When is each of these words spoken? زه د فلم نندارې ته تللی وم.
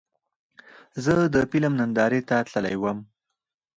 زه 1.03 1.13
د 1.35 1.35
فلم 1.51 1.73
نندارې 1.79 2.21
ته 2.29 2.35
تللی 2.51 2.75
وم. 2.81 2.97